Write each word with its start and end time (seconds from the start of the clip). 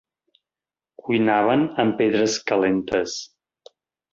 Cuinaven 1.03 1.67
amb 1.83 1.99
pedres 2.01 2.39
calentes. 2.53 3.19